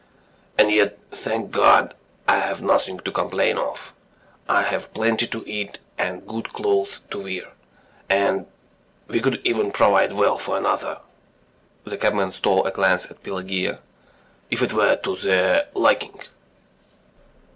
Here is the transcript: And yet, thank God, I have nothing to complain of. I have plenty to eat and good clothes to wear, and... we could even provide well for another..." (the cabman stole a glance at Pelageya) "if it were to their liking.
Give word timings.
And 0.57 0.71
yet, 0.71 0.97
thank 1.11 1.51
God, 1.51 1.93
I 2.27 2.37
have 2.39 2.59
nothing 2.63 2.99
to 3.01 3.11
complain 3.11 3.59
of. 3.59 3.93
I 4.49 4.63
have 4.63 4.91
plenty 4.95 5.27
to 5.27 5.47
eat 5.47 5.77
and 5.95 6.25
good 6.27 6.51
clothes 6.53 7.01
to 7.11 7.19
wear, 7.21 7.51
and... 8.09 8.47
we 9.07 9.21
could 9.21 9.45
even 9.45 9.69
provide 9.71 10.13
well 10.13 10.39
for 10.39 10.57
another..." 10.57 11.01
(the 11.83 11.97
cabman 11.99 12.31
stole 12.31 12.65
a 12.65 12.71
glance 12.71 13.11
at 13.11 13.21
Pelageya) 13.21 13.79
"if 14.49 14.63
it 14.63 14.73
were 14.73 14.95
to 14.95 15.15
their 15.17 15.67
liking. 15.75 16.19